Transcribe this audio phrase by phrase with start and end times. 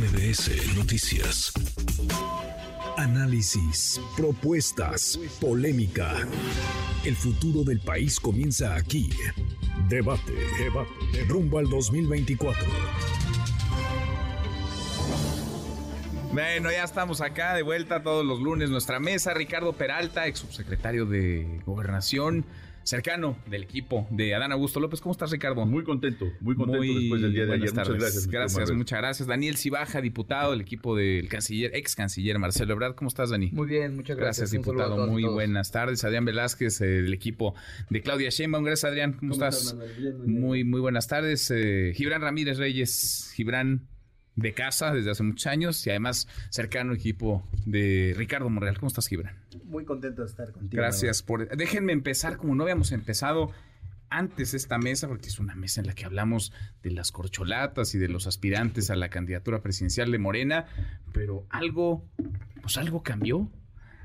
[0.00, 1.52] MBS Noticias.
[2.96, 6.26] Análisis, propuestas, polémica.
[7.04, 9.10] El futuro del país comienza aquí.
[9.90, 10.90] Debate, debate,
[11.28, 12.66] rumbo al 2024.
[16.32, 18.70] Bueno, ya estamos acá de vuelta todos los lunes.
[18.70, 22.46] Nuestra mesa, Ricardo Peralta, ex subsecretario de Gobernación
[22.82, 25.00] cercano del equipo de Adán Augusto López.
[25.00, 25.66] ¿Cómo estás, Ricardo?
[25.66, 27.70] Muy contento, muy contento después del día de ayer.
[27.70, 28.26] Muchas gracias.
[28.26, 29.28] Gracias, muchas gracias.
[29.28, 32.94] Daniel Cibaja, diputado del equipo del canciller, ex canciller Marcelo Ebrard.
[32.94, 33.50] ¿Cómo estás, Dani?
[33.52, 34.50] Muy bien, muchas gracias.
[34.50, 35.06] Gracias, diputado.
[35.06, 36.04] Muy buenas tardes.
[36.04, 37.54] Adrián Velázquez, eh, del equipo
[37.88, 38.64] de Claudia Sheinbaum.
[38.64, 39.14] Gracias, Adrián.
[39.14, 39.76] ¿Cómo, estás?
[40.26, 41.50] muy, muy, buenas tardes.
[41.50, 43.32] Eh, Gibran Ramírez Reyes.
[43.34, 43.88] Gibran,
[44.36, 48.78] de casa desde hace muchos años y además cercano equipo de Ricardo Morreal.
[48.78, 49.36] ¿Cómo estás, Gibran?
[49.64, 50.80] Muy contento de estar contigo.
[50.80, 51.48] Gracias por...
[51.56, 53.50] Déjenme empezar como no habíamos empezado
[54.08, 57.98] antes esta mesa, porque es una mesa en la que hablamos de las corcholatas y
[57.98, 60.66] de los aspirantes a la candidatura presidencial de Morena,
[61.12, 62.04] pero algo,
[62.60, 63.48] pues algo cambió,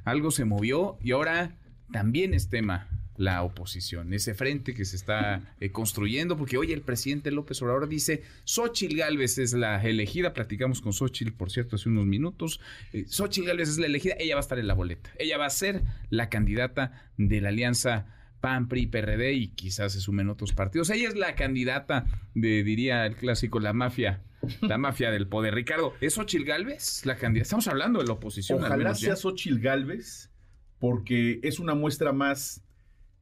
[0.04, 1.58] algo se movió y ahora
[1.92, 2.88] también es tema
[3.18, 7.88] la oposición, ese frente que se está eh, construyendo, porque hoy el presidente López Obrador
[7.88, 12.60] dice, Xochil Gálvez es la elegida, platicamos con Xochil, por cierto, hace unos minutos,
[12.94, 15.46] eh, Xochil Gálvez es la elegida, ella va a estar en la boleta, ella va
[15.46, 18.08] a ser la candidata de la alianza
[18.42, 20.92] PAN, PRI, PRD y quizás se sumen otros partidos.
[20.92, 22.06] Ella es la candidata
[22.36, 24.22] de, diría el clásico, la mafia,
[24.62, 25.56] la mafia del poder.
[25.56, 27.44] Ricardo, ¿es Xochil Gálvez la candidata?
[27.44, 28.64] Estamos hablando de la oposición.
[28.64, 30.30] Ojalá sea Xochil Gálvez,
[30.78, 32.65] porque es una muestra más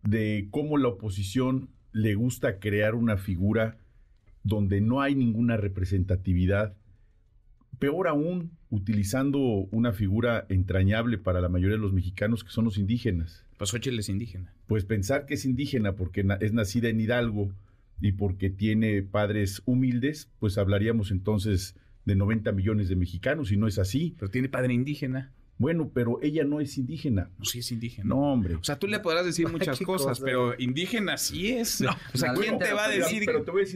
[0.03, 3.77] de cómo la oposición le gusta crear una figura
[4.43, 6.75] donde no hay ninguna representatividad,
[7.79, 12.77] peor aún, utilizando una figura entrañable para la mayoría de los mexicanos que son los
[12.77, 13.45] indígenas.
[13.57, 14.53] Pues Xochitl es indígena.
[14.67, 17.53] Pues pensar que es indígena porque es nacida en Hidalgo
[18.01, 23.67] y porque tiene padres humildes, pues hablaríamos entonces de 90 millones de mexicanos y no
[23.67, 24.15] es así.
[24.19, 25.31] Pero tiene padre indígena.
[25.57, 27.29] Bueno, pero ella no es indígena.
[27.37, 28.09] No, sí es indígena.
[28.09, 28.55] No, hombre.
[28.55, 31.81] O sea, tú le podrás decir muchas cosas, pero indígena sí es.
[31.81, 33.25] o sea, ¿quién te va a decir,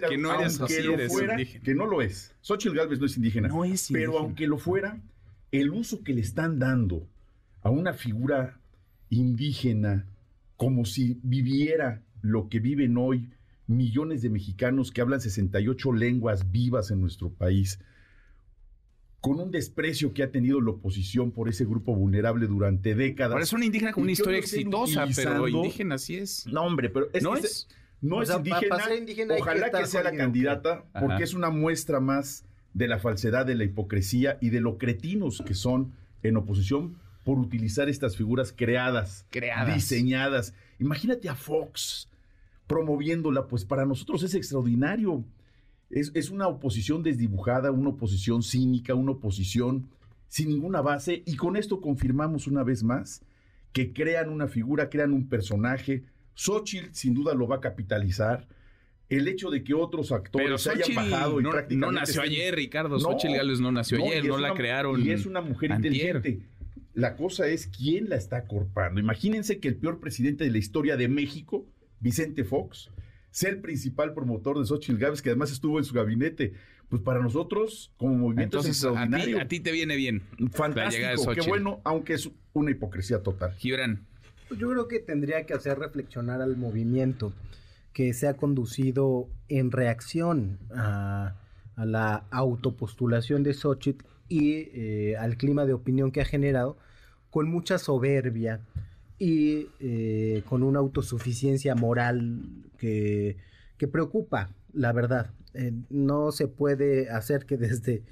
[0.09, 2.33] que no eres aunque lo fuera, Que no lo es.
[2.41, 3.47] Xochitl Galvez no es indígena.
[3.47, 4.11] No es indígena.
[4.11, 4.99] Pero aunque lo fuera,
[5.51, 7.07] el uso que le están dando
[7.61, 8.59] a una figura
[9.09, 10.05] indígena
[10.55, 13.29] como si viviera lo que viven hoy
[13.67, 17.79] millones de mexicanos que hablan 68 lenguas vivas en nuestro país,
[19.27, 23.33] con un desprecio que ha tenido la oposición por ese grupo vulnerable durante décadas.
[23.33, 26.45] Pero es una indígena con una historia exitosa, pero indígena sí es.
[26.47, 27.67] No, hombre, pero es, no es,
[28.01, 29.35] no es indígena.
[29.37, 33.63] Ojalá que, sea la candidata, porque es una muestra más de la falsedad, de la
[33.63, 39.75] hipocresía y de lo cretinos que son en oposición por utilizar estas figuras creadas, creadas.
[39.75, 40.53] diseñadas.
[40.79, 42.07] Imagínate a Fox
[42.67, 45.23] promoviéndola, pues para nosotros es extraordinario.
[45.89, 49.89] Es, una oposición desdibujada, una oposición cínica, una oposición
[50.27, 53.21] sin ninguna base y con esto confirmamos una vez más
[53.71, 56.03] que crean una figura, crean un personaje.
[56.33, 58.47] Xochitl sin duda lo va a capitalizar.
[59.07, 61.93] El hecho de que otros actores se hayan bajado y no, prácticamente...
[61.93, 62.99] No nació ayer, Ricardo.
[62.99, 66.41] Xochitl Gálvez no nació ayer, no la crearon Y es una mujer inteligente.
[66.93, 68.99] La cosa es quién la está corpando.
[68.99, 71.65] Imagínense que el peor presidente de la historia de México,
[71.99, 72.89] Vicente Fox,
[73.31, 76.53] ser el principal promotor de Xochitl Gávez, que además estuvo en su gabinete.
[76.89, 80.23] Pues para nosotros, como movimiento Entonces, A ti, te viene bien.
[80.51, 83.53] Fantástico, qué bueno, aunque es una hipocresía total.
[83.53, 84.05] Gibran.
[84.47, 87.33] Pues yo creo que tendría que hacer reflexionar al movimiento
[87.91, 91.35] que se ha conducido en reacción a,
[91.75, 96.77] la autopostulación de Xochitl y eh, al clima de opinión que ha generado
[97.29, 98.61] con mucha soberbia,
[99.19, 102.43] y eh, con una autosuficiencia moral
[102.77, 103.37] que,
[103.91, 105.31] preocupa, la verdad.
[105.53, 108.03] Eh, no se puede hacer que desde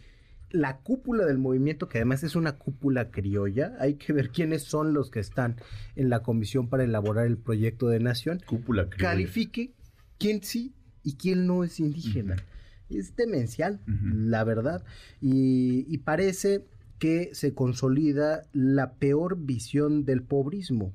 [0.50, 4.94] la cúpula del movimiento, que además es una cúpula criolla, hay que ver quiénes son
[4.94, 5.58] los que están
[5.96, 9.74] en la comisión para elaborar el proyecto de nación, cúpula califique
[10.18, 10.74] quién sí
[11.04, 12.36] y quién no es indígena.
[12.90, 14.84] Es demencial, la verdad,
[15.20, 16.66] y, y parece
[17.00, 20.94] que se consolida la peor visión del pobrismo,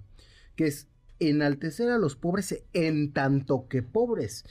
[0.60, 0.88] que es
[1.20, 4.44] enaltecer a los pobres en tanto que pobres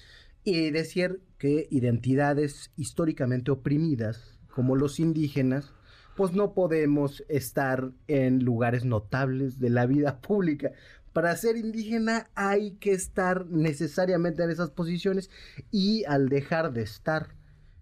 [0.44, 5.72] y decir que identidades históricamente oprimidas, como los indígenas,
[6.18, 10.72] pues no podemos estar en lugares notables de la vida pública.
[11.14, 15.30] Para ser indígena hay que estar necesariamente en esas posiciones
[15.70, 17.36] y al dejar de estar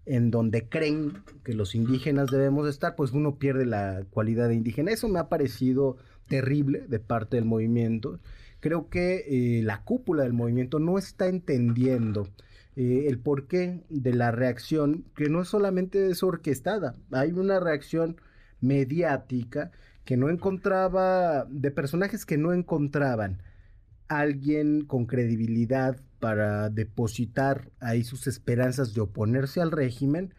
[0.05, 4.91] en donde creen que los indígenas debemos estar, pues uno pierde la cualidad de indígena.
[4.91, 5.95] Eso me ha parecido
[6.27, 8.19] terrible de parte del movimiento.
[8.59, 12.27] Creo que eh, la cúpula del movimiento no está entendiendo
[12.75, 18.17] eh, el porqué de la reacción, que no solamente es orquestada, hay una reacción
[18.61, 19.71] mediática
[20.05, 23.41] que no encontraba, de personajes que no encontraban
[24.07, 30.33] alguien con credibilidad para depositar ahí sus esperanzas de oponerse al régimen,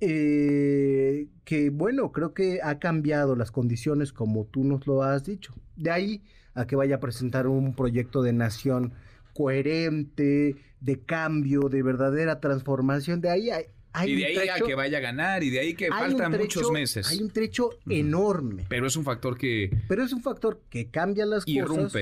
[0.00, 5.54] eh, que bueno, creo que ha cambiado las condiciones como tú nos lo has dicho.
[5.76, 6.22] De ahí
[6.54, 8.92] a que vaya a presentar un proyecto de nación
[9.32, 13.64] coherente, de cambio, de verdadera transformación, de ahí hay,
[14.06, 17.08] y de ahí a que vaya a ganar, y de ahí que faltan muchos meses.
[17.10, 18.66] Hay un trecho enorme.
[18.68, 19.70] Pero es un factor que...
[19.88, 21.92] Pero es un factor que cambia las cosas.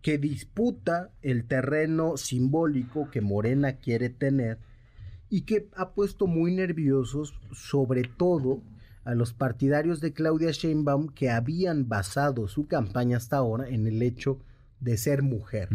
[0.00, 4.58] Que disputa el terreno simbólico que Morena quiere tener
[5.32, 8.62] y que ha puesto muy nerviosos, sobre todo
[9.02, 14.02] a los partidarios de Claudia Sheinbaum que habían basado su campaña hasta ahora en el
[14.02, 14.40] hecho
[14.80, 15.70] de ser mujer.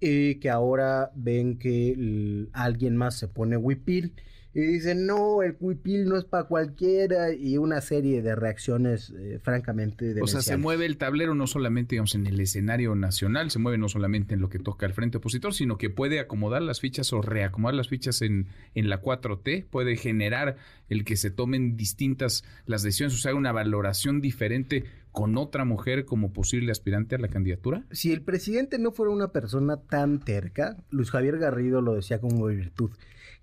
[0.00, 4.14] Y que ahora ven que alguien más se pone huipil
[4.54, 9.38] y dicen, no, el cuipil no es para cualquiera y una serie de reacciones eh,
[9.42, 13.58] francamente O sea, se mueve el tablero no solamente digamos, en el escenario nacional, se
[13.58, 16.80] mueve no solamente en lo que toca al frente opositor, sino que puede acomodar las
[16.80, 20.56] fichas o reacomodar las fichas en, en la 4T, puede generar
[20.90, 26.04] el que se tomen distintas las decisiones, o sea, una valoración diferente con otra mujer
[26.04, 27.84] como posible aspirante a la candidatura?
[27.90, 32.46] Si el presidente no fuera una persona tan terca, Luis Javier Garrido lo decía como
[32.46, 32.90] virtud,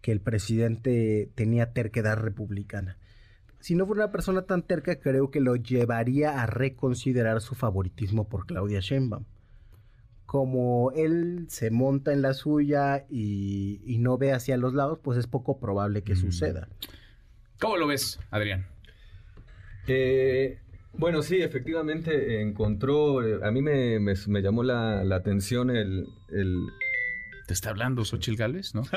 [0.01, 2.97] que el presidente tenía terquedad republicana.
[3.59, 8.29] Si no fuera una persona tan terca, creo que lo llevaría a reconsiderar su favoritismo
[8.29, 9.25] por Claudia Sheinbaum.
[10.25, 15.27] Como él se monta en la suya y, no ve hacia los lados, pues es
[15.27, 16.17] poco probable que mm.
[16.17, 16.69] suceda.
[17.59, 18.67] ¿Cómo lo ves, Adrián?
[19.87, 20.59] Eh,
[20.93, 23.99] bueno, sí, efectivamente encontró, eh, a mí me,
[24.41, 26.07] llamó la, atención el,
[27.49, 28.83] ¿Te está hablando Xochil Gálvez, no?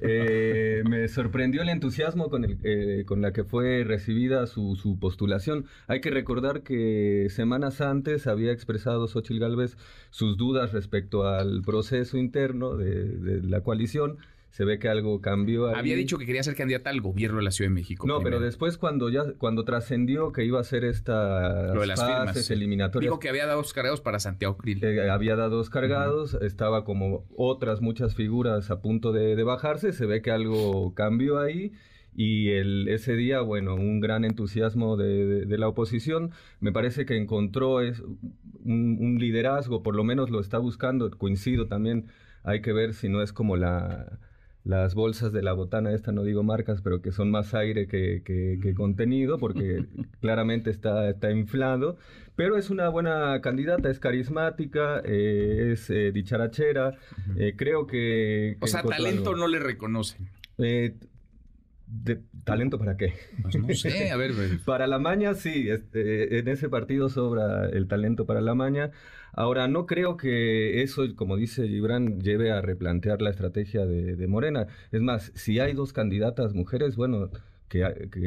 [0.00, 5.64] Eh, me sorprendió el entusiasmo con, el, eh, con la que fue recibida su, postulación.
[5.86, 9.78] Hay que recordar que semanas antes había expresado Xochil Gálvez
[10.10, 14.18] sus dudas respecto al proceso interno de la coalición
[14.54, 15.66] se ve que algo cambió.
[15.66, 15.74] Ahí.
[15.80, 18.06] Había dicho que quería ser candidata al gobierno de la Ciudad de México.
[18.06, 21.98] No, pero después cuando ya cuando trascendió que iba a ser esta Lo de las
[21.98, 23.10] fases eliminatorias.
[23.10, 24.80] Dijo que había dado dos cargados para Santiago Krill.
[25.10, 30.22] había dado dos cargados, estaba como otras muchas figuras a punto de, bajarse, se ve
[30.22, 31.72] que algo cambió ahí.
[32.14, 36.30] Y el, ese día, bueno, un gran entusiasmo de, la oposición.
[36.60, 38.02] Me parece que encontró es,
[38.64, 41.10] un, un, liderazgo, por lo menos lo está buscando.
[41.10, 42.06] Coincido también,
[42.44, 44.20] hay que ver si no es como la,
[44.64, 48.22] las bolsas de la botana, esta no digo marcas, pero que son más aire que,
[48.24, 49.84] que, contenido, porque
[50.20, 51.98] claramente está, está inflado,
[52.34, 56.96] pero es una buena candidata, es carismática, eh, es eh, dicharachera,
[57.36, 58.56] eh, creo que...
[58.60, 60.30] o sea, talento no le reconocen.
[61.86, 63.14] De, ¿Talento para qué?
[63.42, 64.32] Pues no sé, a ver.
[64.64, 68.90] para la maña, sí, este, en ese partido sobra el talento para la maña.
[69.36, 74.68] Ahora, no creo que eso, como dice Gibran, lleve a replantear la estrategia de, Morena.
[74.92, 77.30] Es más, si hay dos candidatas mujeres, bueno,
[77.68, 77.82] que,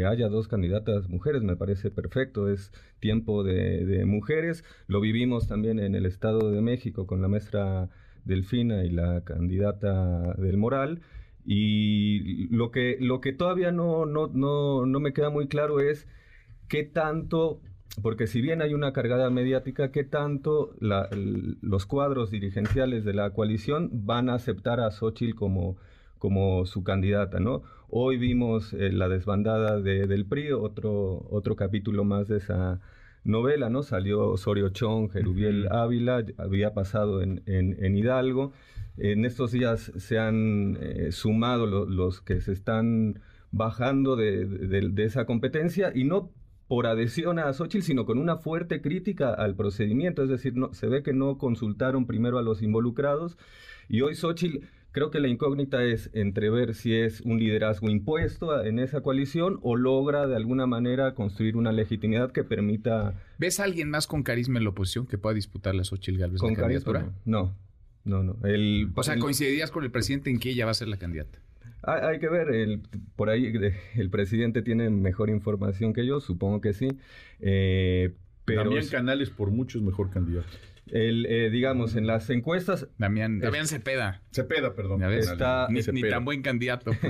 [0.06, 4.66] haya dos candidatas mujeres me parece perfecto, es tiempo de, mujeres.
[4.88, 7.90] Lo vivimos también en el Estado de México con la maestra
[8.26, 11.00] Delfina y la candidata del Moral.
[11.50, 16.08] Y lo que, lo que todavía no, no, no, no me queda muy claro es
[16.68, 17.62] qué tanto
[18.02, 23.90] porque si bien hay una cargada mediática, ¿qué tanto los cuadros dirigenciales de la coalición
[23.92, 25.78] van a aceptar a Xochitl como,
[26.20, 27.64] como su candidata, ¿no?
[27.90, 32.82] Hoy vimos eh, la desbandada del PRI, otro, otro capítulo más de esa
[33.28, 33.84] novela, ¿no?
[33.84, 38.54] Salió Osorio Chong, Jerubiel Ávila, había pasado en, Hidalgo.
[38.98, 43.20] En estos días se han eh, sumado los que se están
[43.52, 46.32] bajando de, de, esa competencia y no
[46.68, 50.24] por adhesión a Xochitl, sino con una fuerte crítica al procedimiento.
[50.24, 53.38] Es decir, no, se ve que no consultaron primero a los involucrados.
[53.88, 54.66] Y hoy Xochitl,
[54.98, 59.76] creo que la incógnita es entrever si es un liderazgo impuesto en esa coalición o
[59.76, 63.14] logra de alguna manera construir una legitimidad que permita...
[63.38, 66.42] ¿Ves a alguien más con carisma en la oposición que pueda disputarle a Xochitl Galvez
[66.42, 67.12] la candidatura?
[67.26, 67.56] No,
[68.06, 68.38] no, no.
[68.44, 71.38] El, o sea, ¿coincidirías con el presidente en que ella va a ser la candidata?
[71.84, 72.82] Hay, que ver, el,
[73.16, 73.54] por ahí
[73.96, 76.88] el presidente tiene mejor información que yo, supongo que sí.
[77.40, 80.48] Eh, pero Damián Canales por mucho es mejor candidato.
[80.92, 82.88] El, eh, digamos, en las encuestas...
[82.98, 84.22] Damián, Damián Cepeda.
[84.32, 85.04] Cepeda, perdón.
[85.14, 86.92] Está, ni, tan buen candidato.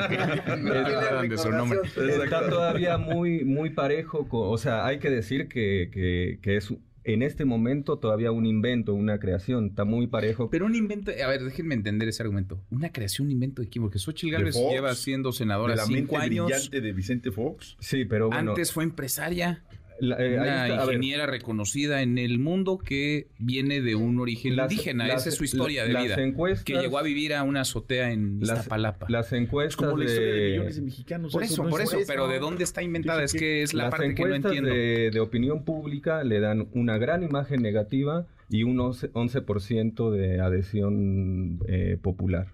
[2.21, 4.27] está, todavía muy, muy parejo.
[4.29, 6.73] o sea, hay que decir que, que, que es
[7.07, 10.49] en este momento todavía un invento, una creación, está muy parejo.
[10.49, 12.61] Pero un invento, a ver, déjenme entender ese argumento.
[12.69, 16.17] Una creación, un invento de quién, porque Xochitl Gálvez lleva siendo senadora de la cinco
[16.17, 16.47] mente años.
[16.47, 17.77] brillante de Vicente Fox.
[17.79, 18.51] Sí, pero bueno.
[18.51, 19.63] Antes fue empresaria.
[19.99, 24.55] La, eh, una está, ver, ingeniera reconocida en el mundo que viene de un origen
[24.55, 25.07] Las- indígena.
[25.07, 26.15] las- Esa es su historia de las vida.
[26.21, 29.07] encuestas- que llegó a vivir a una azotea en las, Iztapalapa.
[29.09, 31.31] las Es encuestas como la historia de millones de mexicanos.
[31.33, 33.23] por eso, no por es- eso, pero ¿de dónde está inventada?
[33.23, 34.69] Es que es la parte que no entiendo.
[34.69, 40.39] de, de opinión pública le dan una gran imagen negativa y un 11%, 11% de
[40.39, 42.47] adhesión eh, popular.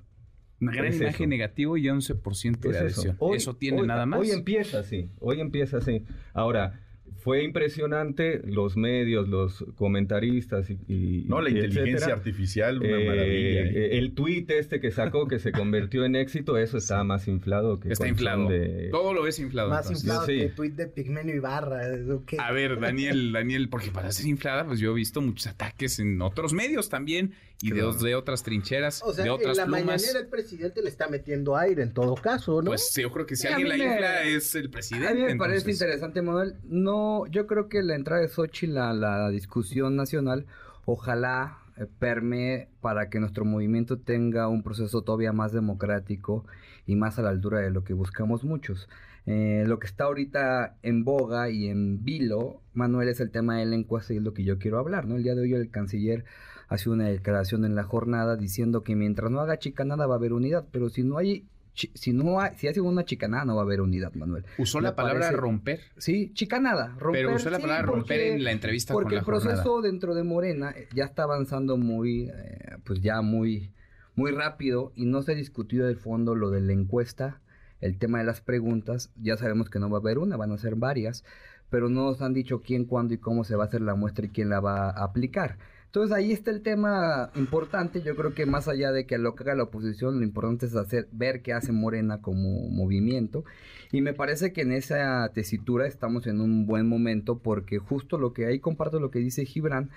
[0.62, 1.28] Una gran es imagen eso.
[1.30, 3.16] negativo y 11% de Es adhesión.
[3.20, 4.20] Hoy- ¿Eso tiene hoy- nada más?
[4.22, 6.04] Hoy empieza así, hoy empieza así.
[6.34, 6.80] Ahora,
[7.20, 10.78] fue impresionante los medios, los comentaristas y...
[10.88, 12.14] y- No, la y inteligencia etcétera.
[12.16, 13.62] artificial, una Eh, maravilla.
[13.62, 13.72] ¿eh?
[13.76, 17.80] eh, El tuit este que sacó que se convirtió en éxito, eso está más inflado
[17.80, 18.50] que Está inflado.
[18.50, 19.70] de- Todo lo ves inflado.
[19.70, 20.04] Más entonces.
[20.06, 20.38] inflado sí.
[20.40, 21.82] que tuit de Pigmenio Ibarra.
[22.14, 22.38] ¿o qué?
[22.40, 26.22] A ver, Daniel, Daniel, porque para ser inflada, pues yo he visto muchos ataques en
[26.22, 27.94] otros medios también y de, Claro.
[27.94, 29.86] de otras trincheras, O sea, de otras en la plumas.
[29.86, 32.72] mañanera el presidente le está metiendo aire en todo caso, ¿no?
[32.72, 35.08] Pues yo creo que si Sí, alguien la me- infla es el presidente.
[35.08, 35.82] A mí me parece entonces.
[35.82, 36.56] interesante, Manuel.
[36.66, 40.46] No, yo creo que la entrada de Xochitl a la discusión nacional,
[40.86, 46.46] ojalá eh, permee para que nuestro movimiento tenga un proceso todavía más democrático
[46.86, 48.90] y más a la altura de lo que buscamos muchos.
[49.26, 53.66] Eh, lo que está ahorita en boga y en vilo, Manuel, es el tema de
[53.66, 55.16] la encuesta y es lo que yo quiero hablar, ¿no?
[55.16, 56.26] El día de hoy el canciller
[56.68, 60.34] hace una declaración en la jornada diciendo que mientras no haga chicanada va a haber
[60.34, 63.66] unidad, pero si no hay, si no hay, si hace una chicanada no va a
[63.66, 64.46] haber unidad, Manuel.
[64.58, 67.26] Usó la palabra parece- romper, Sí, chicanada, romper.
[67.26, 69.64] pero usó la sí, palabra romper porque- en la entrevista Porque con la el proceso
[69.64, 69.82] jornada.
[69.92, 73.72] dentro de Morena eh, ya está avanzando muy, eh, pues ya muy,
[74.16, 77.42] muy rápido y no se ha discutido de fondo lo de la encuesta,
[77.82, 79.12] el tema de las preguntas.
[79.22, 81.24] Ya sabemos que no va a haber una, van a ser varias,
[81.70, 84.26] pero no nos han dicho quién, cuándo y cómo se va a hacer la muestra
[84.26, 85.58] y quién la va a aplicar.
[85.94, 88.02] Entonces ahí está el tema importante.
[88.02, 90.76] Yo creo que más allá de que lo que haga la oposición, lo importante es
[90.76, 93.46] hacer ver qué hace Morena como movimiento.
[93.92, 98.34] Y me parece que en esa tesitura estamos en un buen momento porque justo lo
[98.34, 99.92] que ahí comparto lo que dice Gibran,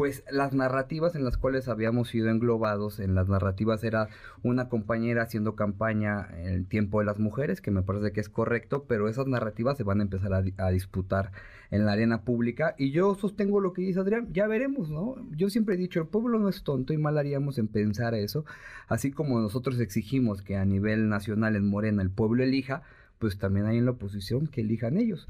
[0.00, 4.08] pues las narrativas en las cuales habíamos sido englobados, en las narrativas era
[4.42, 8.30] una compañera haciendo campaña en el tiempo de las mujeres, que me parece que es
[8.30, 11.32] correcto, pero esas narrativas se van a empezar a, di- a disputar
[11.70, 15.16] en la arena pública y yo sostengo lo que dice Adrián, ya veremos, ¿no?
[15.36, 18.46] Yo siempre he dicho, el pueblo no es tonto y mal haríamos en pensar eso,
[18.88, 22.80] así como nosotros exigimos que a nivel nacional en Morena el pueblo elija,
[23.18, 25.28] pues también hay en la oposición que elijan ellos.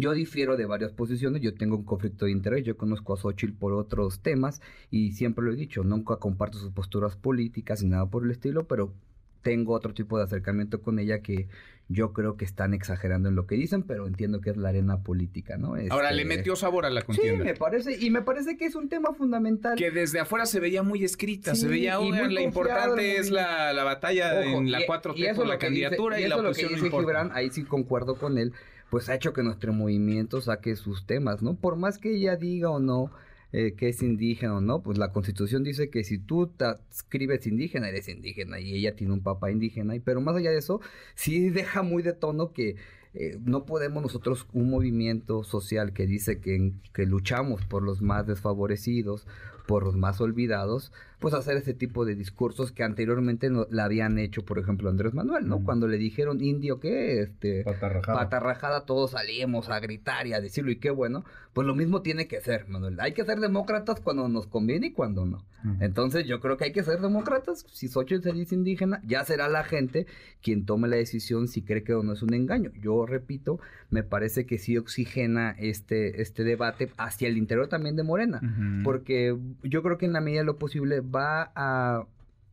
[0.00, 3.52] Yo difiero de varias posiciones, yo tengo un conflicto de interés, yo conozco a Xochitl
[3.52, 8.06] por otros temas y siempre lo he dicho, nunca comparto sus posturas políticas ni nada
[8.06, 8.94] por el estilo, pero
[9.42, 11.48] tengo otro tipo de acercamiento con ella que
[11.92, 15.00] yo creo que están exagerando en lo que dicen, pero entiendo que es la arena
[15.02, 15.74] política, ¿no?
[15.90, 17.44] Ahora le Este, metió sabor a la Sí, contienda.
[17.44, 19.76] me parece, y me parece que es un tema fundamental.
[19.76, 23.72] Que desde afuera se veía muy escrita, Sí, se veía, muy la importante es la,
[23.72, 26.28] la batalla Ojo, en la y- 4T y eso por la dice- candidatura y, y
[26.28, 26.96] la eso lo que oposición no dice.
[27.00, 28.52] Gibran, ahí sí concuerdo con él,
[28.88, 31.54] pues ha hecho que nuestro movimiento saque sus temas, ¿no?
[31.54, 33.10] Por más que ella diga o no
[33.52, 37.46] eh, que es indígena o no, pues la constitución dice que si tú te escribes
[37.46, 40.80] indígena, eres indígena y ella tiene un papá indígena, y pero más allá de eso,
[41.14, 42.76] sí deja muy de tono que
[43.12, 48.26] eh, no podemos nosotros, un movimiento social que dice que, que luchamos por los más
[48.26, 49.26] desfavorecidos,
[49.70, 54.18] por los más olvidados, pues hacer ese tipo de discursos que anteriormente no, la habían
[54.18, 55.62] hecho, por ejemplo, Andrés Manuel, ¿no?
[55.62, 57.20] Cuando le dijeron indio, ¿qué?
[57.20, 58.18] Este, Patarrajada.
[58.18, 62.26] patarrajada, todos salíamos a gritar y a decirlo, y qué bueno, pues lo mismo tiene
[62.26, 62.98] que ser, Manuel.
[62.98, 65.44] Hay que ser demócratas cuando nos conviene y cuando no.
[65.80, 67.66] Entonces yo creo que hay que ser demócratas.
[67.70, 70.06] Si Xochitl se dice indígena, ya será la gente
[70.42, 72.70] quien tome la decisión si cree que o no es un engaño.
[72.80, 73.60] Yo repito,
[73.90, 78.40] me parece que sí oxigena este, este debate hacia el interior también de Morena.
[78.84, 82.06] Porque yo creo que en la medida de lo posible va a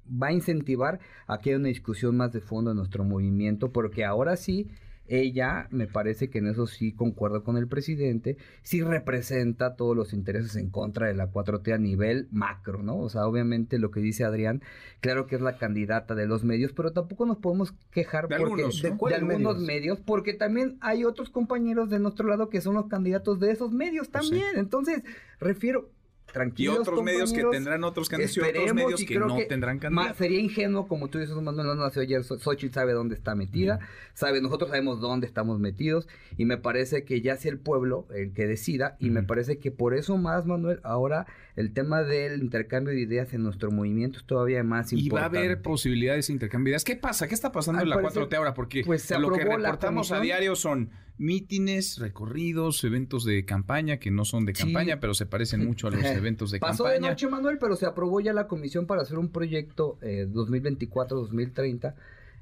[0.09, 4.05] va a incentivar a que haya una discusión más de fondo en nuestro movimiento, porque
[4.05, 4.69] ahora sí,
[5.09, 10.13] ella, me parece que en eso sí concuerdo con el presidente, sí representa todos los
[10.13, 12.97] intereses en contra de la 4T a nivel macro, ¿no?
[12.99, 14.61] O sea, obviamente lo que dice Adrián,
[14.99, 18.63] claro que es la candidata de los medios, pero tampoco nos podemos quejar De porque,
[18.63, 18.97] algunos, de, ¿no?
[19.07, 19.67] de algunos medios?
[19.67, 23.71] medios, porque también hay otros compañeros de nuestro lado que son los candidatos de esos
[23.71, 24.31] medios Pues sí.
[24.31, 24.57] también.
[24.57, 25.03] Entonces,
[25.39, 25.89] refiero,
[26.37, 29.45] Y tranquilos otros medios que tendrán otros candidatos y otros medios y que no que
[29.45, 30.17] tendrán candidatos.
[30.17, 32.23] sería ingenuo, como tú dices, Manuel, no nació ayer.
[32.23, 33.79] Xochitl sabe dónde está metida,
[34.13, 38.33] sabe, nosotros sabemos dónde estamos metidos, y me parece que ya sea el pueblo el
[38.33, 41.25] que decida, y me parece que por eso más, Manuel, ahora
[41.55, 45.03] el tema del intercambio de ideas en nuestro movimiento es todavía más Y va a
[45.03, 45.37] importante.
[45.39, 46.83] haber posibilidades de intercambio de ideas.
[46.83, 47.27] ¿Qué pasa?
[47.27, 48.53] ¿Qué está pasando Al en la parecer, 4T ahora?
[48.53, 54.11] Porque pues, se lo que reportamos a diario son mítines, recorridos, eventos de campaña que
[54.11, 54.63] no son de Sí.
[54.63, 57.11] campaña, pero se parecen mucho a los eventos de Pasó de campaña.
[57.11, 61.95] noche, Manuel, pero se aprobó ya la comisión para hacer un proyecto eh, 2024-2030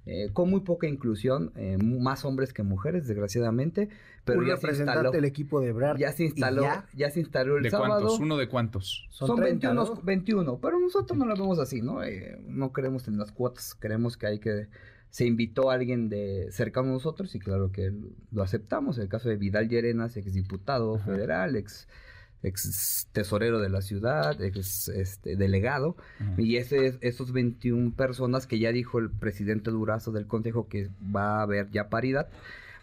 [0.07, 3.89] eh, con muy poca inclusión, eh, más hombres que mujeres, desgraciadamente.
[4.23, 5.11] Pero ya se instaló.
[5.11, 5.97] del equipo de Brad.
[5.97, 8.01] Ya se instaló, ya ya, se instaló el ¿De sábado.
[8.01, 8.19] cuántos?
[8.19, 9.07] ¿Uno de cuántos?
[9.09, 10.01] Son, 30, 21, ¿no?
[10.01, 12.03] 21, pero nosotros no lo vemos así, ¿no?
[12.03, 14.67] Eh, no creemos en las cuotas, creemos que hay que...
[15.09, 17.93] Se invitó a alguien de cercano a nosotros y claro que
[18.31, 18.97] lo aceptamos.
[18.97, 21.05] El caso de Vidal Llerenas, exdiputado Ajá.
[21.05, 21.87] federal, ex,
[22.45, 25.95] ex tesorero de la ciudad, ex este, delegado.
[26.37, 31.39] Y ese, esos 21 personas que ya dijo el presidente Durazo del Consejo que va
[31.39, 32.29] a haber ya paridad,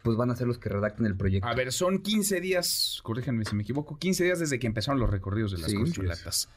[0.02, 1.47] pues van a ser los que redacten el proyecto.
[1.49, 5.09] A ver, son 15 días, corríjanme si me equivoco, 15 días desde que empezaron los
[5.11, 5.76] recorridos de las Sí.
[5.76, 6.49] corcholatas.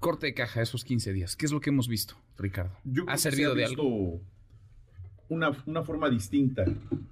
[0.00, 1.36] Corte de caja esos 15 días.
[1.36, 2.72] ¿Qué es lo que hemos visto, Ricardo?
[2.84, 4.12] Yo creo ¿Ha que servido se de ha algo?
[4.16, 4.24] visto
[5.28, 6.64] Una, una forma distinta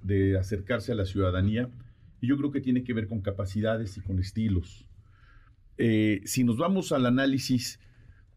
[0.03, 1.69] de acercarse a la ciudadanía
[2.19, 4.85] y yo creo que tiene que ver con capacidades y con estilos.
[5.81, 7.79] Eh, si nos vamos al análisis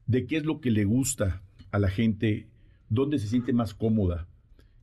[0.07, 2.47] de qué es lo que le gusta a la gente,
[2.89, 4.29] dónde se siente más cómoda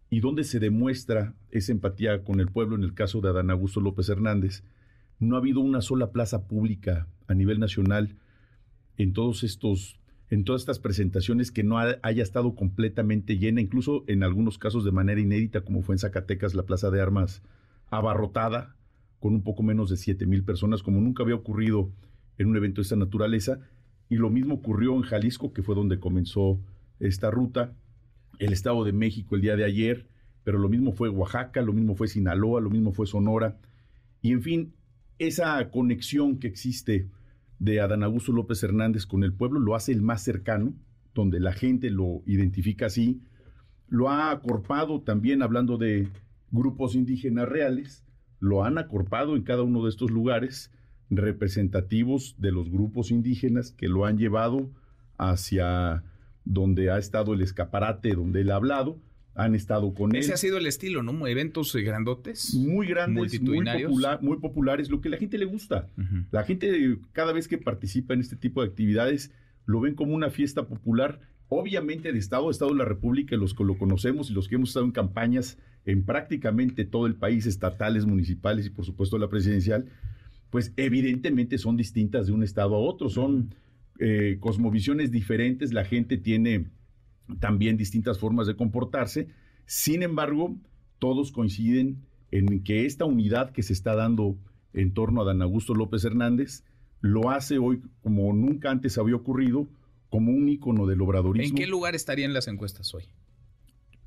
[0.10, 3.80] y dónde se demuestra esa empatía con el pueblo, en el caso de Adán Augusto
[3.80, 4.64] López Hernández,
[5.20, 8.18] no ha habido una sola plaza pública a nivel nacional
[8.98, 9.96] en todos estos
[10.32, 14.86] en todas estas presentaciones que no ha- haya estado completamente llena, incluso en algunos casos
[14.86, 17.42] de manera inédita, como fue en Zacatecas, la Plaza de Armas
[17.90, 18.76] abarrotada,
[19.20, 21.90] con un poco menos de 7 mil personas, como nunca había ocurrido
[22.40, 23.60] en un evento de esta naturaleza.
[24.10, 26.60] Y lo mismo ocurrió en Jalisco, que fue donde comenzó
[27.00, 27.76] esta ruta,
[28.40, 30.08] el Estado de México el día de ayer,
[30.44, 33.60] pero lo mismo fue Oaxaca, lo mismo fue Sinaloa, lo mismo fue Sonora.
[34.22, 34.74] Y en fin,
[35.20, 37.10] esa conexión que existe
[37.60, 40.74] de Adán Augusto López Hernández con el pueblo lo hace el más cercano,
[41.14, 43.22] donde la gente lo identifica así.
[43.90, 46.08] Lo ha acorpado también hablando de
[46.52, 48.06] grupos indígenas reales,
[48.40, 50.72] lo han acorpado en cada uno de estos lugares
[51.10, 54.70] representativos de los grupos indígenas que lo han llevado
[55.18, 56.04] hacia
[56.46, 58.98] donde ha estado el escaparate, donde él ha hablado,
[59.36, 61.26] han estado con él Ese ha sido el estilo, ¿no?
[61.28, 62.54] Eventos eh, grandotes.
[62.56, 63.92] muy grandes, muy, multitudinarios.
[63.92, 65.88] popula- muy populares, lo que la gente le gusta.
[66.32, 69.32] La gente cada vez que participa en este tipo de actividades
[69.66, 73.64] lo ven como una fiesta popular, obviamente de Estado, Estado de la República, los que
[73.64, 78.06] lo conocemos y los que hemos estado en campañas en prácticamente todo el país, estatales,
[78.06, 79.86] municipales y por supuesto la presidencial,
[80.50, 83.56] pues evidentemente son distintas de un Estado a otro, son
[84.00, 86.68] eh, cosmovisiones diferentes, la gente tiene
[87.40, 89.28] también distintas formas de comportarse,
[89.66, 90.56] sin embargo,
[90.98, 94.38] todos coinciden en que esta unidad que se está dando
[94.74, 96.64] en torno a Dan Augusto López Hernández
[97.02, 99.68] lo hace hoy como nunca antes había ocurrido,
[100.10, 101.58] como un ícono del obradorismo.
[101.58, 103.04] ¿En qué lugar estarían las encuestas hoy?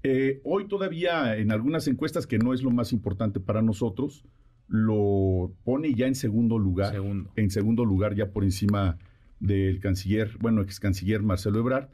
[0.03, 4.25] Eh, hoy todavía en algunas encuestas, que no es lo más importante para nosotros,
[4.73, 6.93] lo pone ya en segundo lugar.
[6.93, 7.31] Segundo.
[7.37, 8.97] En segundo lugar, ya por encima
[9.39, 11.89] del canciller, bueno, ex canciller Marcelo Ebrard,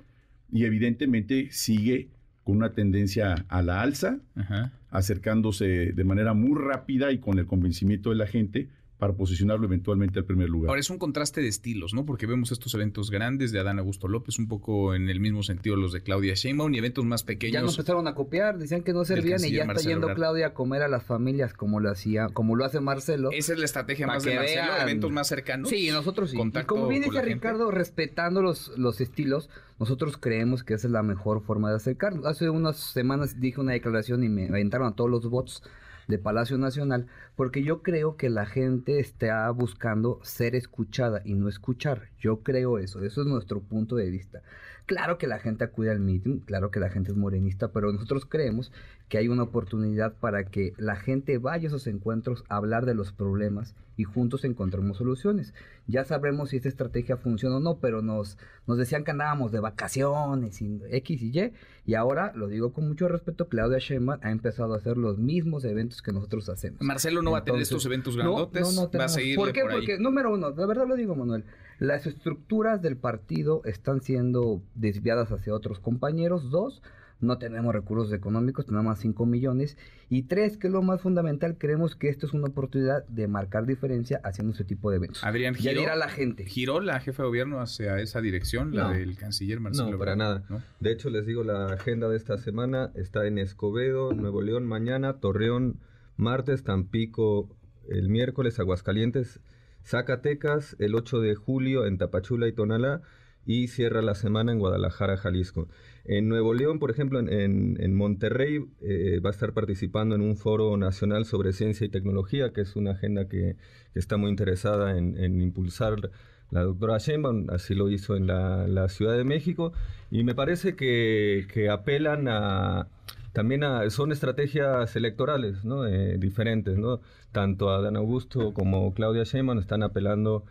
[0.49, 2.11] y evidentemente sigue
[2.45, 4.73] con una tendencia a la alza, Ajá.
[4.91, 10.19] acercándose de manera muy rápida y con el convencimiento de la gente para posicionarlo eventualmente
[10.19, 10.71] al primer lugar.
[10.71, 12.05] Ahora es un contraste de estilos, ¿no?
[12.05, 15.77] Porque vemos estos eventos grandes de Adán Augusto López, un poco en el mismo sentido
[15.77, 17.79] los de Claudia Sheinbaum y eventos más Ya nos pequeños.
[17.79, 20.13] empezaron a copiar, decían que no servían y ya está yendo.
[20.15, 23.31] Claudia a comer a las familias como lo hacía, como lo hace Marcelo.
[23.33, 24.83] Esa es la estrategia más de que Marcelo, vean.
[24.83, 25.69] eventos más cercanos.
[25.69, 26.37] Sí, nosotros sí.
[26.37, 27.35] Y Contacto como bien dice gente.
[27.35, 32.27] Ricardo, respetando los, los estilos, nosotros creemos que esa es la mejor forma de acercarnos.
[32.27, 35.63] Hace unas semanas dije una declaración y me aventaron a todos los bots
[36.09, 41.49] de Palacio Nacional, porque yo creo que la gente está buscando ser escuchada y no
[41.49, 42.09] escuchar.
[42.19, 44.43] Yo creo eso, eso es nuestro punto de vista.
[44.87, 48.25] Claro que la gente acude al meeting, claro que la gente es morenista, pero nosotros
[48.25, 48.73] creemos
[49.09, 52.95] que hay una oportunidad para que la gente vaya a esos encuentros a hablar de
[52.95, 55.55] los problemas y juntos encontremos soluciones.
[55.87, 59.61] Ya sabremos si esta estrategia funciona o no, pero nos, nos decían que andábamos de
[59.61, 61.53] vacaciones y X y Y,
[61.85, 65.65] y ahora, lo digo con mucho respeto, Claudia Sheinbaum ha empezado a hacer los mismos
[65.65, 66.81] eventos que nosotros hacemos.
[66.83, 69.53] Marcelo no va a tener estos eventos no, grandotes, no, no va a seguir ¿Por
[69.53, 69.63] qué?
[69.63, 69.79] por ahí.
[69.79, 71.45] Porque, número uno, la verdad lo digo, Manuel,
[71.79, 76.51] las estructuras del partido están siendo desviadas hacia otros compañeros.
[76.51, 76.83] Dos,
[77.21, 79.77] no tenemos recursos económicos, tenemos más 5 millones.
[80.09, 83.67] Y tres, que es lo más fundamental, creemos que esto es una oportunidad de marcar
[83.67, 85.25] diferencia haciendo ese tipo de eventos.
[85.25, 86.45] Adrián Ya giró, la gente.
[86.45, 88.91] giró la jefa de gobierno hacia esa dirección, la No.
[88.95, 89.91] del canciller Marcelo.
[89.91, 90.45] No, para nada.
[90.49, 90.63] ¿no?
[90.81, 95.15] De hecho, les digo, la agenda de esta semana está en Escobedo, Nuevo León mañana,
[95.21, 95.81] Torreón
[96.17, 97.49] martes, Tampico
[97.89, 99.41] el miércoles, Aguascalientes,
[99.85, 103.01] Zacatecas el 8 de julio en Tapachula y Tonalá
[103.49, 105.69] y cierra la semana en Guadalajara, Jalisco.
[106.05, 110.77] En Nuevo León, por ejemplo, en, Monterrey, eh, va a estar participando en un foro
[110.77, 113.57] nacional sobre ciencia y tecnología, que es una agenda que,
[113.95, 116.11] está muy interesada en, impulsar
[116.51, 119.73] la doctora Sheinbaum, así lo hizo en la, Ciudad de México,
[120.11, 122.89] y me parece que, apelan a,
[123.33, 125.57] también son estrategias electorales.
[125.89, 127.01] Eh, diferentes, ¿no?
[127.33, 130.45] Tanto Adán Augusto como Claudia Sheinbaum están apelando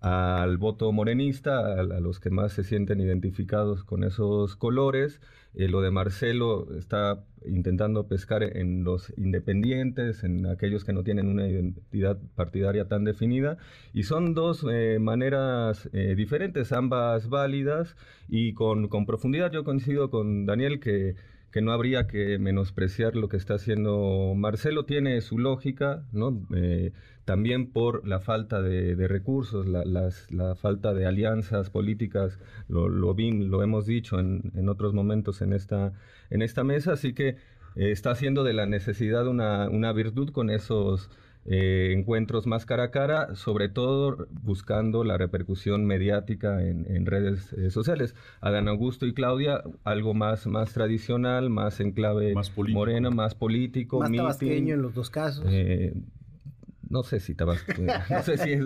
[0.00, 5.20] al voto morenista, a, los que más se sienten identificados con esos colores.
[5.54, 11.28] Eh, lo de Marcelo está intentando pescar en los independientes, en aquellos que no tienen
[11.28, 13.58] una identidad partidaria tan definida.
[13.92, 17.96] Y son dos eh, maneras eh, diferentes, ambas válidas
[18.28, 19.52] y con, con profundidad.
[19.52, 21.16] Yo coincido con Daniel que
[21.50, 24.84] que no habría que menospreciar lo que está haciendo Marcelo.
[24.84, 26.46] Tiene su lógica, ¿no?
[26.54, 26.92] Eh,
[27.24, 33.86] también por la falta de, recursos, la, falta de alianzas políticas, lo, lo, lo hemos
[33.86, 35.92] dicho en, otros momentos en esta,
[36.30, 40.50] en esta mesa, así que eh, está haciendo de la necesidad una, una virtud con
[40.50, 41.08] esos
[41.46, 47.70] eh, encuentros más cara a cara, sobre todo buscando la repercusión mediática en, redes eh,
[47.70, 48.14] sociales.
[48.40, 52.34] Adán Augusto y Claudia, algo más, más tradicional, más en clave
[52.68, 54.00] morena, más político.
[54.00, 55.46] Más tabasqueño en los dos casos.
[55.48, 55.94] Eh,
[56.90, 57.72] no sé si tabasco,
[58.10, 58.64] no sé si es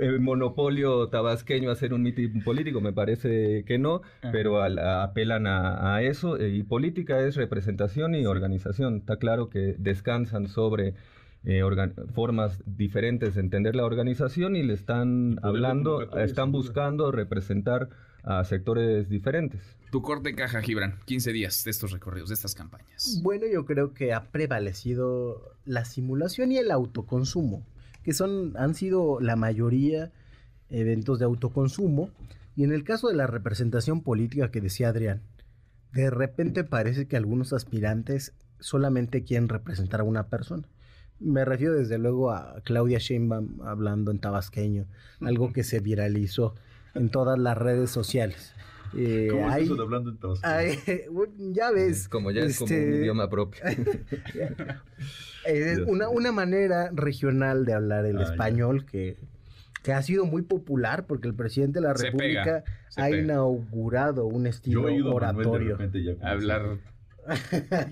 [0.00, 6.38] el monopolio tabasqueño hacer un mitin político, me parece que no, pero apelan a, eso
[6.38, 8.98] y política es representación y organización.
[8.98, 10.94] Está claro que descansan sobre
[11.44, 11.62] eh,
[12.14, 17.88] formas diferentes de entender la organización y le están hablando, están buscando representar
[18.24, 19.62] a sectores diferentes.
[19.90, 23.20] Tu corte caja, Gibran, 15 días de estos recorridos, de estas campañas.
[23.22, 27.64] Bueno, yo creo que ha prevalecido la simulación y el autoconsumo,
[28.02, 30.10] que son, han sido la mayoría
[30.70, 32.10] eventos de autoconsumo.
[32.56, 35.22] Y en el caso de la representación política que decía Adrián,
[35.92, 40.66] de repente parece que algunos aspirantes solamente quieren representar a una persona.
[41.18, 44.86] Me refiero desde luego a Claudia Sheinbaum hablando en tabasqueño,
[45.20, 46.54] algo que se viralizó
[46.94, 48.54] en todas las redes sociales.
[48.96, 51.24] Eh, ¿Cómo es eso de hablando en tabasqueño?
[51.52, 52.08] ya ves.
[52.08, 53.62] Como ya es como un este, idioma propio.
[55.46, 59.16] es una, una manera regional de hablar el ah, español que,
[59.82, 62.64] que ha sido muy popular porque el presidente de la República
[62.96, 65.78] ha inaugurado un estilo oratorio.
[66.22, 66.78] Hablar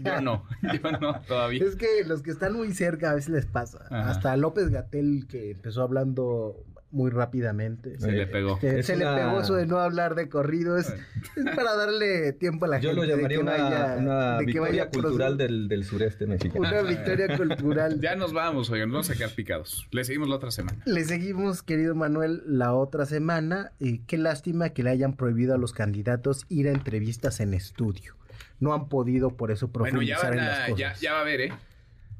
[0.02, 0.46] yo no,
[0.82, 1.64] yo no, todavía.
[1.64, 3.86] Es que los que están muy cerca a veces les pasa.
[3.90, 7.98] Hasta López Gatel, que empezó hablando muy rápidamente.
[7.98, 8.58] Se le pegó.
[8.60, 10.86] se le pegó eso de no hablar de corridos.
[11.34, 12.94] Es, para darle tiempo a la gente.
[12.94, 16.60] Yo lo llamaría una, victoria cultural del, sureste mexicano.
[16.60, 18.00] Una victoria cultural.
[18.04, 19.88] Ya nos vamos, oigan, nos vamos a quedar picados.
[19.90, 20.80] Le seguimos la otra semana.
[20.84, 23.72] Le seguimos, querido Manuel, la otra semana.
[24.06, 28.14] Qué lástima que le hayan prohibido a los candidatos ir a entrevistas en estudio
[28.60, 31.00] no han podido por eso profundizar en las cosas.
[31.00, 31.52] Ya, va a haber, ¿eh?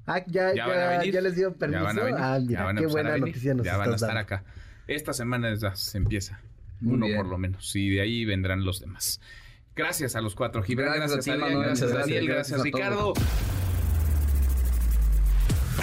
[0.07, 1.81] Ah, ya, ya, ya, les dio permiso.
[1.81, 2.21] Ya van a venir.
[2.21, 4.45] Ah, mira, qué buena noticia nos Ya van a estar acá.
[4.87, 6.41] Esta semana ya se empieza.
[6.83, 7.75] uno por lo menos.
[7.75, 9.21] Y de ahí vendrán los demás.
[9.75, 10.63] Gracias a los cuatro.
[10.63, 13.13] Gibran, gracias, a, gracias, Daniel, gracias, Ricardo.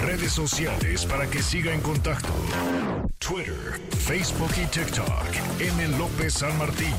[0.05, 2.33] Redes sociales para que siga en contacto:
[3.17, 5.25] Twitter, Facebook y TikTok.
[5.59, 5.97] M.
[5.97, 6.93] López San Martín.